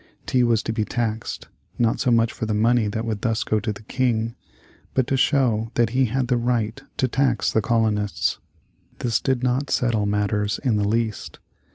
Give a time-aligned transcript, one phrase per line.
[0.25, 1.47] Tea was to be taxed,
[1.77, 4.33] not so much for the money that would thus go to the King,
[4.95, 8.39] but to show that he had the right to tax the colonists.
[8.97, 11.37] This did not settle matters in the least.